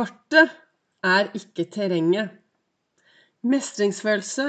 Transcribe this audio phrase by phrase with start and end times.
[0.00, 0.52] Kartet
[1.04, 2.30] er ikke terrenget.
[3.44, 4.46] Mestringsfølelse,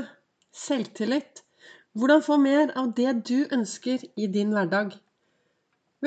[0.56, 1.42] selvtillit.
[1.92, 4.96] Hvordan få mer av det du ønsker i din hverdag.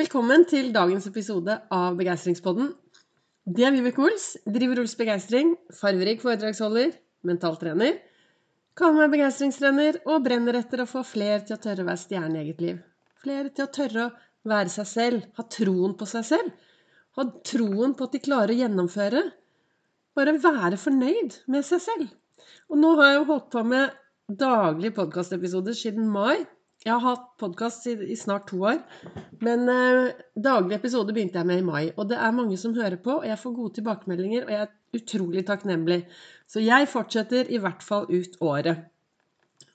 [0.00, 2.72] Velkommen til dagens episode av Begeistringspodden.
[3.44, 4.30] Det er Vibeke Ols.
[4.48, 5.52] Driver Ols Begeistring.
[5.76, 6.96] Farverik foredragsholder.
[7.28, 8.00] Mentaltrener.
[8.72, 12.40] Kaller meg begeistringstrener og brenner etter å få flere til å tørre å være stjerne
[12.40, 12.84] i eget liv.
[13.20, 14.14] Flere til å tørre å
[14.48, 16.70] være seg selv, ha troen på seg selv
[17.18, 19.22] ha troen på at de klarer å gjennomføre.
[20.18, 22.10] Bare være fornøyd med seg selv.
[22.70, 23.94] Og nå har jeg jo holdt på med
[24.40, 26.44] daglige podkastepisoder siden mai.
[26.84, 28.80] Jeg har hatt podkast i, i, snart to år.
[29.44, 31.84] Men eh, daglige episoder begynte jeg med i mai.
[31.94, 34.46] Og det er mange som hører på, og jeg får gode tilbakemeldinger.
[34.46, 36.00] Og jeg er utrolig takknemlig.
[36.50, 38.84] Så jeg fortsetter i hvert fall ut året.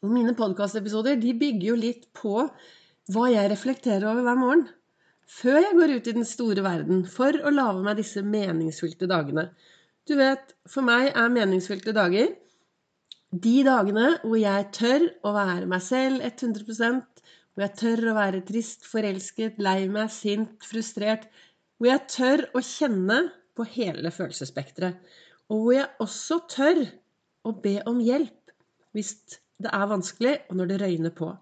[0.04, 2.44] Og mine podkastepisoder bygger jo litt på
[3.10, 4.68] hva jeg reflekterer over hver morgen
[5.30, 9.50] før jeg går ut i den store verden for å lage meg disse meningsfylte dagene.
[10.10, 12.34] Du vet, for meg er meningsfylte dager
[13.30, 17.20] de dagene hvor jeg tør å være meg selv 100%
[17.60, 21.26] hvor jeg tør å være trist, forelsket, lei meg, sint, frustrert.
[21.76, 23.18] Hvor jeg tør å kjenne
[23.58, 24.96] på hele følelsesspekteret.
[25.52, 26.80] Og hvor jeg også tør
[27.44, 28.54] å be om hjelp
[28.96, 29.12] hvis
[29.60, 31.34] det er vanskelig, og når det røyner på.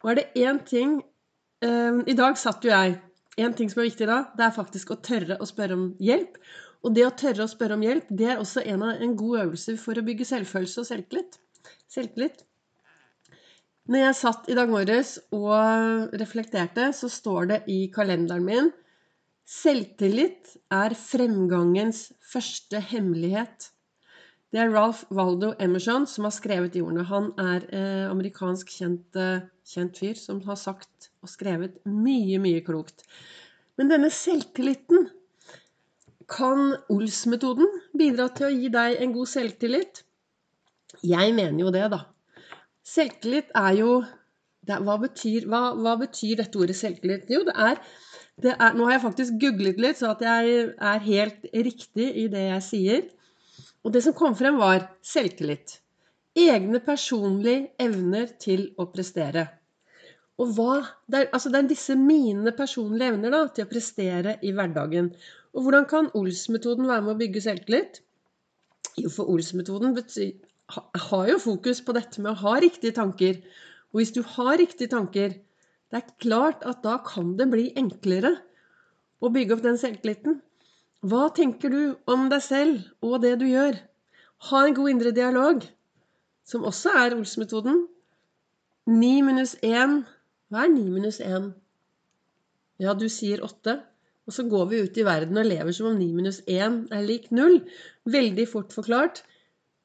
[0.00, 2.96] Og er det én ting um, I dag satt jo jeg
[3.38, 6.38] en ting som er viktig da, det er faktisk å tørre å spørre om hjelp.
[6.86, 9.40] Og det å tørre å spørre om hjelp, det er også en, av, en god
[9.44, 11.38] øvelse for å bygge selvfølelse og selvtillit.
[11.90, 12.44] selvtillit.
[13.88, 18.70] Når jeg satt i dag morges og reflekterte, så står det i kalenderen min
[19.48, 23.70] Selvtillit er fremgangens første hemmelighet.
[24.48, 27.04] Det er Ralph Waldo Emerson som har skrevet de ordene.
[27.04, 32.62] Han er eh, amerikansk kjent, eh, kjent fyr som har sagt og skrevet mye, mye
[32.64, 33.04] klokt.
[33.76, 35.10] Men denne selvtilliten
[36.28, 40.02] Kan Ols-metoden bidra til å gi deg en god selvtillit?
[41.04, 42.02] Jeg mener jo det, da.
[42.84, 43.92] Selvtillit er jo
[44.68, 47.28] det, hva, betyr, hva, hva, betyr, dette ordet selvtillit?
[47.32, 47.80] Jo, det er,
[48.44, 52.26] det er Nå har jeg faktisk googlet litt, så at jeg er helt riktig i
[52.32, 53.06] det jeg sier.
[53.88, 55.78] Og det som kom frem, var selvtillit.
[56.36, 59.46] Egne personlige evner til å prestere.
[60.36, 60.74] Og hva
[61.08, 65.08] Det er, altså det er disse mine personlige evner da, til å prestere i hverdagen.
[65.56, 68.02] Og hvordan kan Ols-metoden være med å bygge selvtillit?
[69.00, 69.96] Jo, for Ols-metoden
[71.08, 73.40] har jo fokus på dette med å ha riktige tanker.
[73.94, 75.32] Og hvis du har riktige tanker,
[75.88, 78.36] det er klart at da kan det bli enklere
[79.24, 80.42] å bygge opp den selvtilliten.
[81.06, 83.76] Hva tenker du om deg selv og det du gjør?
[84.50, 85.62] Ha en god indre dialog,
[86.46, 87.84] som også er Ols-metoden.
[88.88, 90.00] Ni minus én
[90.50, 91.52] Hva er ni minus én?
[92.82, 93.76] Ja, du sier åtte.
[94.28, 97.06] Og så går vi ut i verden og lever som om ni minus én er
[97.06, 97.60] lik null.
[98.04, 99.22] Veldig fort forklart.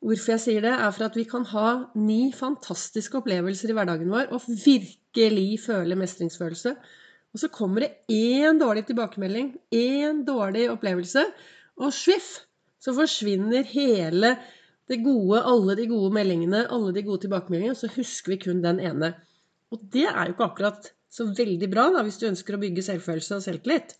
[0.03, 4.11] Hvorfor jeg sier det, er for at vi kan ha ni fantastiske opplevelser i hverdagen
[4.11, 6.73] vår og virkelig føle mestringsfølelse.
[7.33, 11.25] Og så kommer det én dårlig tilbakemelding, én dårlig opplevelse,
[11.81, 12.43] og sviff,
[12.83, 14.35] så forsvinner hele
[14.91, 18.61] det gode, alle de gode meldingene, alle de gode tilbakemeldingene, og så husker vi kun
[18.61, 19.13] den ene.
[19.73, 22.85] Og det er jo ikke akkurat så veldig bra da, hvis du ønsker å bygge
[22.85, 23.95] selvfølelse og selvtillit.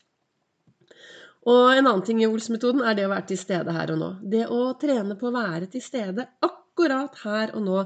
[1.50, 4.09] Og en annen ting i Ols-metoden er det å være til stede her og nå.
[4.31, 7.81] Det å trene på å være til stede akkurat her og nå.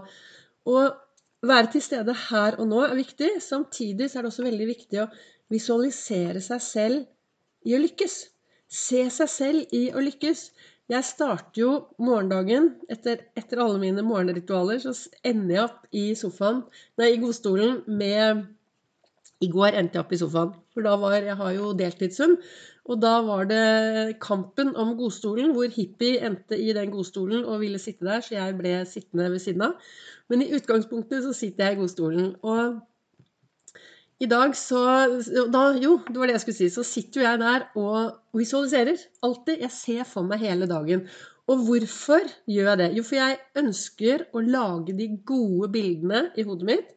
[0.70, 3.32] Og være til stede her og nå er viktig.
[3.42, 5.10] Samtidig er det også veldig viktig å
[5.54, 8.18] visualisere seg selv i å lykkes.
[8.68, 10.50] Se seg selv i å lykkes.
[10.88, 14.94] Jeg starter jo morgendagen etter, etter alle mine morgenritualer, så
[15.28, 16.62] ender jeg opp i sofaen,
[17.00, 18.46] nei, i godstolen med
[19.44, 22.38] I går endte jeg opp i sofaen, for da var Jeg har jo deltidssum.
[22.88, 27.80] Og da var det kampen om godstolen, hvor hippie endte i den godstolen og ville
[27.84, 29.76] sitte der, så jeg ble sittende ved siden av.
[30.32, 32.30] Men i utgangspunktet så sitter jeg i godstolen.
[32.48, 32.80] Og
[34.20, 34.82] i dag så
[35.54, 36.70] da, Jo, det var det jeg skulle si.
[36.74, 39.02] Så sitter jo jeg der og visualiserer.
[39.26, 39.62] Alltid.
[39.62, 41.06] Jeg ser for meg hele dagen.
[41.48, 42.90] Og hvorfor gjør jeg det?
[42.98, 46.90] Jo, for jeg ønsker å lage de gode bildene i hodet mitt.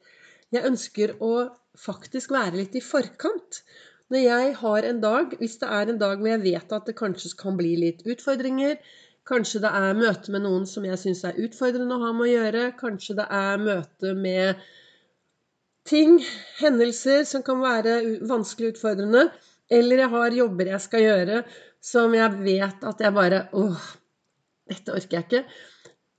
[0.51, 1.35] Jeg ønsker å
[1.79, 3.61] faktisk være litt i forkant.
[4.11, 6.97] Når jeg har en dag, hvis det er en dag hvor jeg vet at det
[6.99, 8.81] kanskje kan bli litt utfordringer,
[9.29, 12.33] kanskje det er møte med noen som jeg syns er utfordrende å ha med å
[12.33, 14.65] gjøre, kanskje det er møte med
[15.91, 16.21] ting,
[16.61, 17.97] hendelser, som kan være
[18.31, 19.27] vanskelig utfordrende.
[19.71, 21.43] Eller jeg har jobber jeg skal gjøre
[21.81, 23.85] som jeg vet at jeg bare Åh,
[24.71, 25.43] dette orker jeg ikke.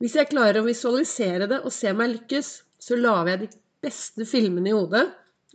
[0.01, 2.51] Hvis jeg klarer å visualisere det og se meg lykkes,
[2.81, 3.49] så lager jeg de
[3.85, 5.03] beste filmene i hodet.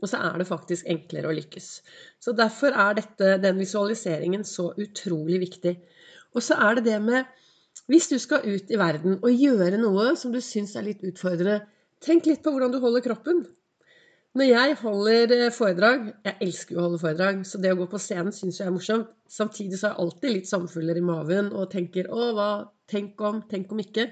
[0.03, 1.67] Og så er det faktisk enklere å lykkes.
[2.21, 5.73] Så derfor er dette, den visualiseringen så utrolig viktig.
[6.37, 7.25] Og så er det det med
[7.87, 11.61] Hvis du skal ut i verden og gjøre noe som du syns er litt utfordrende,
[12.03, 13.45] tenk litt på hvordan du holder kroppen.
[14.37, 17.87] Når jeg holder eh, foredrag Jeg elsker jo å holde foredrag, så det å gå
[17.88, 19.12] på scenen syns jeg er morsomt.
[19.33, 22.50] Samtidig så har jeg alltid litt sommerfugler i maven og tenker 'Å, hva
[22.87, 23.41] Tenk om?
[23.49, 24.11] Tenk om ikke?'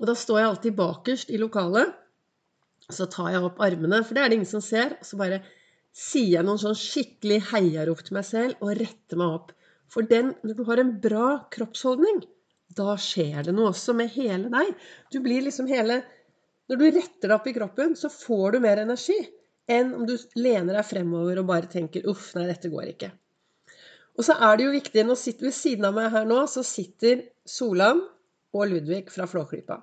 [0.00, 1.90] Og da står jeg alltid bakerst i lokalet.
[2.90, 4.96] Så tar jeg opp armene, for det er det ingen som ser.
[5.00, 5.42] Og så bare
[5.92, 9.52] sier jeg noen sånn skikkelig heiarop til meg selv og retter meg opp.
[9.92, 12.22] For den, når du har en bra kroppsholdning,
[12.72, 14.72] da skjer det noe også med hele deg.
[15.12, 16.00] Du blir liksom hele
[16.72, 19.18] Når du retter deg opp i kroppen, så får du mer energi
[19.68, 23.10] enn om du lener deg fremover og bare tenker 'uff, nei, dette går ikke'.
[24.16, 26.64] Og så er det jo viktig Nå sitter Ved siden av meg her nå så
[26.64, 28.00] sitter Solan
[28.52, 29.82] og Ludvig fra Flåklypa.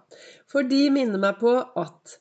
[0.50, 2.18] For de minner meg på at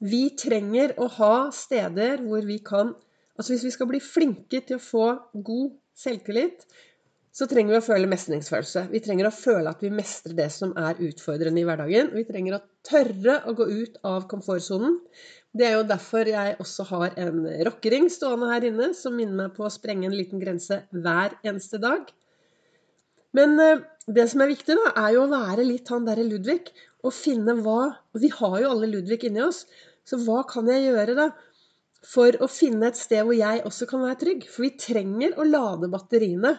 [0.00, 2.94] vi trenger å ha steder hvor vi kan
[3.38, 6.66] Altså hvis vi skal bli flinke til å få god selvtillit,
[7.30, 8.88] så trenger vi å føle mestringsfølelse.
[8.90, 12.10] Vi trenger å føle at vi mestrer det som er utfordrende i hverdagen.
[12.16, 14.96] Vi trenger å tørre å gå ut av komfortsonen.
[15.54, 19.54] Det er jo derfor jeg også har en rockering stående her inne som minner meg
[19.54, 22.10] på å sprenge en liten grense hver eneste dag.
[23.36, 26.72] Men eh, det som er viktig, da, er jo å være litt han derre Ludvig.
[27.06, 29.64] Og finne hva vi har jo alle Ludvig inni oss.
[30.06, 31.28] Så hva kan jeg gjøre, da?
[32.10, 34.48] For å finne et sted hvor jeg også kan være trygg.
[34.50, 36.56] For vi trenger å lade batteriene.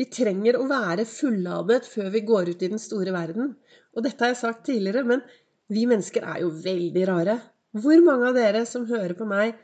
[0.00, 3.50] Vi trenger å være fulladet før vi går ut i den store verden.
[3.92, 5.20] Og dette har jeg sagt tidligere, men
[5.68, 7.34] vi mennesker er jo veldig rare.
[7.76, 9.58] Hvor mange av dere som hører på meg,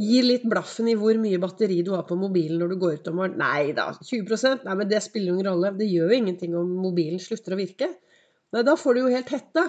[0.00, 3.10] gir litt blaffen i hvor mye batteri du har på mobilen når du går ut
[3.10, 3.42] om morgenen?
[3.42, 5.72] Nei da, 20% Nei, men det spiller ingen rolle.
[5.80, 7.90] Det gjør jo ingenting om mobilen slutter å virke.
[8.54, 9.66] Nei, da får du jo helt hetta.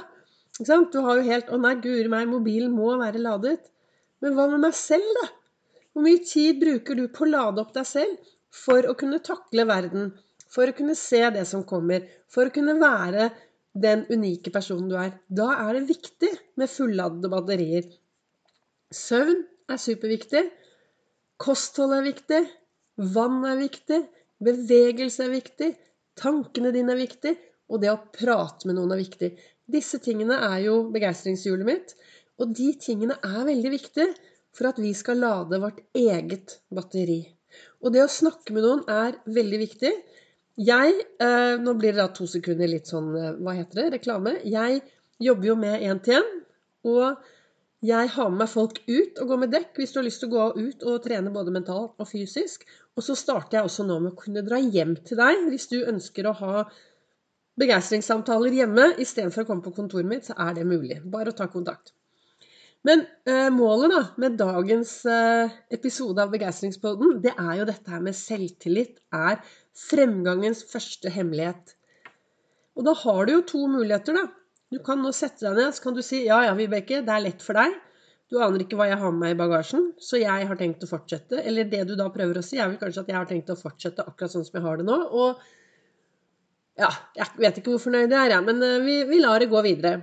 [0.60, 0.94] Ikke sant?
[0.94, 3.57] Du har jo helt Å nei, guri meg, mobilen må være ladet.
[4.22, 5.31] Men hva med meg selv, da?
[5.92, 9.65] Hvor mye tid bruker du på å lade opp deg selv for å kunne takle
[9.69, 10.12] verden?
[10.51, 12.03] For å kunne se det som kommer?
[12.31, 13.30] For å kunne være
[13.71, 15.13] den unike personen du er?
[15.27, 17.88] Da er det viktig med fulladede batterier.
[18.92, 20.44] Søvn er superviktig.
[21.42, 22.42] Kosthold er viktig.
[23.15, 24.01] Vann er viktig.
[24.44, 25.71] Bevegelse er viktig.
[26.19, 27.38] Tankene dine er viktig.
[27.71, 29.31] Og det å prate med noen er viktig.
[29.71, 31.95] Disse tingene er jo begeistringshjulet mitt.
[32.42, 34.12] Og de tingene er veldig viktige
[34.51, 37.21] for at vi skal lade vårt eget batteri.
[37.81, 39.92] Og det å snakke med noen er veldig viktig.
[40.62, 43.88] Jeg eh, Nå blir det da to sekunder litt sånn eh, Hva heter det?
[43.98, 44.36] Reklame.
[44.44, 44.81] Jeg
[45.21, 46.27] jobber jo med én-til-én.
[46.92, 47.21] Og
[47.86, 50.30] jeg har med meg folk ut og går med dekk hvis du har lyst til
[50.30, 52.68] å gå ut og trene både mentalt og fysisk.
[52.98, 55.80] Og så starter jeg også nå med å kunne dra hjem til deg hvis du
[55.80, 56.65] ønsker å ha
[57.62, 61.01] begeistringssamtaler hjemme istedenfor å komme på kontoret mitt, så er det mulig.
[61.09, 61.94] Bare å ta kontakt.
[62.88, 68.01] Men eh, målet da, med dagens eh, episode av Begeistringspodden, det er jo dette her
[68.01, 69.38] med selvtillit er
[69.78, 71.75] fremgangens første hemmelighet.
[72.78, 74.25] Og da har du jo to muligheter, da.
[74.72, 77.25] Du kan nå sette deg ned så kan du si ja, ja, Vibeke, det er
[77.25, 77.75] lett for deg.
[78.31, 80.88] Du aner ikke hva jeg har med meg i bagasjen, så jeg har tenkt å
[80.88, 81.42] fortsette.
[81.44, 83.60] Eller det du da prøver å si, er vel kanskje at jeg har tenkt å
[83.60, 84.95] fortsette akkurat sånn som jeg har det nå.
[85.12, 85.42] Og
[86.80, 86.88] ja,
[87.19, 90.00] jeg vet ikke hvor fornøyd jeg er, men eh, vi, vi lar det gå videre.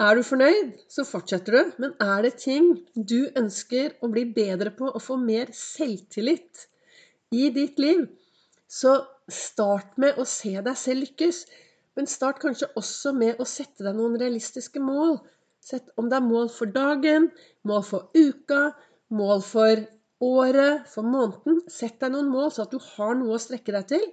[0.00, 1.72] Er du fornøyd, så fortsetter du.
[1.82, 6.66] Men er det ting du ønsker å bli bedre på og få mer selvtillit
[7.32, 8.06] i ditt liv,
[8.68, 9.02] så
[9.32, 11.44] start med å se deg selv lykkes.
[11.96, 15.18] Men start kanskje også med å sette deg noen realistiske mål.
[15.62, 17.28] Sett om det er mål for dagen,
[17.68, 18.72] mål for uka,
[19.12, 19.84] mål for
[20.24, 21.60] året, for måneden.
[21.70, 24.06] Sett deg noen mål, så at du har noe å strekke deg til.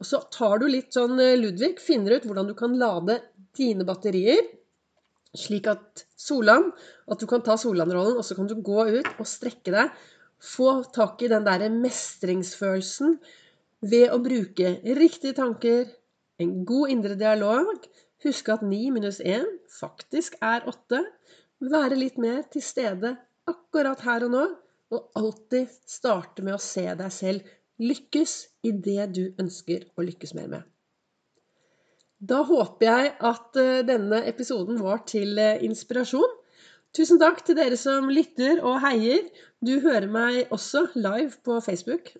[0.00, 3.20] Og så tar du litt sånn eh, Ludvig, finner ut hvordan du kan lade
[3.58, 4.46] dine batterier
[5.36, 6.70] slik at Solan
[7.10, 9.92] At du kan ta Solan-rollen, og så kan du gå ut og strekke deg.
[10.38, 13.16] Få tak i den derre mestringsfølelsen
[13.90, 15.88] ved å bruke riktige tanker,
[16.38, 17.88] en god indre dialog.
[18.22, 19.46] Huske at 9 minus 1
[19.78, 21.02] faktisk er 8.
[21.70, 23.16] Være litt mer til stede
[23.50, 24.46] akkurat her og nå.
[24.94, 28.34] Og alltid starte med å se deg selv lykkes
[28.66, 30.62] i det du ønsker å lykkes mer med.
[32.18, 36.38] Da håper jeg at eh, denne episoden var til eh, inspirasjon.
[36.96, 39.28] Tusen takk til dere som lytter og heier.
[39.62, 42.16] Du hører meg også live på Facebook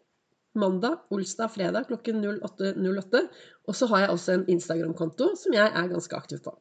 [0.59, 3.27] mandag, olsdag, fredag klokken 08.08.
[3.69, 6.55] Og så har jeg også en Instagram-konto som jeg er ganske aktiv på.